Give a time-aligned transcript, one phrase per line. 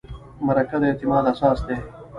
[0.45, 1.77] مرکه د اعتماد اساس دی.